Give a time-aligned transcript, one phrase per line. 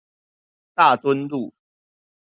[0.73, 1.53] 大墩路